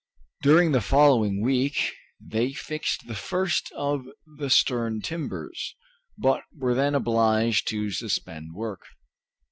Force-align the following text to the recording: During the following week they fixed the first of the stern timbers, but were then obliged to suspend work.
During 0.41 0.71
the 0.71 0.81
following 0.81 1.43
week 1.43 1.93
they 2.19 2.53
fixed 2.53 3.05
the 3.05 3.13
first 3.13 3.71
of 3.73 4.01
the 4.25 4.49
stern 4.49 5.01
timbers, 5.01 5.75
but 6.17 6.41
were 6.51 6.73
then 6.73 6.95
obliged 6.95 7.67
to 7.67 7.91
suspend 7.91 8.55
work. 8.55 8.81